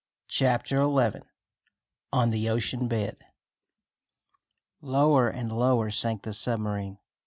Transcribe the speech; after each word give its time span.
Chapter 0.29 0.77
Eleven 0.79 1.29
On 2.11 2.31
the 2.31 2.49
Ocean 2.49 2.87
Bed 2.87 3.17
Lower 4.81 5.29
and 5.29 5.51
lower 5.51 5.91
sank 5.91 6.23
the 6.23 6.33
submarine. 6.33 6.97